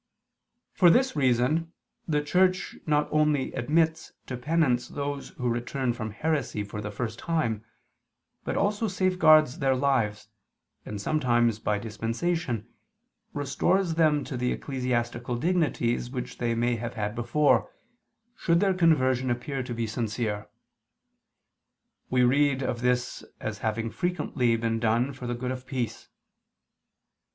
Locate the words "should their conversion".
18.35-19.29